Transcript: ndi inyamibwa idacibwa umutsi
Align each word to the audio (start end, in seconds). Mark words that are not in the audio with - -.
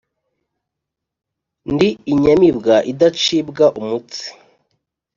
ndi 1.73 1.89
inyamibwa 2.11 2.75
idacibwa 2.91 3.65
umutsi 3.79 4.25